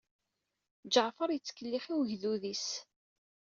Ǧaɛfeṛ 0.93 1.29
yettkellix 1.31 1.85
i 1.93 1.95
wegdud-is. 1.99 2.67